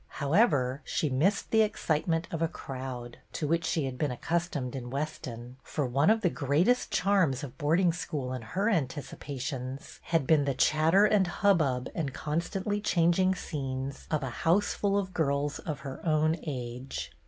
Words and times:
However, 0.15 0.81
she 0.83 1.11
missed 1.11 1.51
the 1.51 1.61
excitement 1.61 2.27
of 2.31 2.41
a 2.41 2.47
crowd, 2.47 3.19
to 3.33 3.47
which 3.47 3.63
she 3.63 3.85
had 3.85 3.99
been 3.99 4.09
accustomed 4.09 4.75
in 4.75 4.89
Weston; 4.89 5.57
for 5.61 5.85
one 5.85 6.09
of 6.09 6.21
the 6.21 6.29
greatest 6.31 6.89
charms 6.89 7.43
of 7.43 7.55
boarding 7.59 7.93
school 7.93 8.33
in 8.33 8.41
her 8.41 8.67
anticipations 8.67 9.99
had 10.05 10.25
been 10.25 10.45
the 10.45 10.55
chatter 10.55 11.05
and 11.05 11.27
hubbub 11.27 11.87
and 11.93 12.15
constantly 12.15 12.81
changing 12.81 13.35
scenes 13.35 14.07
of 14.09 14.23
a 14.23 14.31
house 14.41 14.73
full 14.73 14.97
of 14.97 15.13
girls 15.13 15.59
of 15.59 15.81
her 15.81 16.03
own 16.03 16.35
age. 16.47 17.11